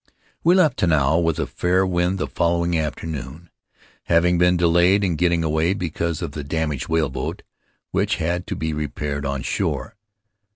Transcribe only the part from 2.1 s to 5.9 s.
the following after noon, having been delayed in getting away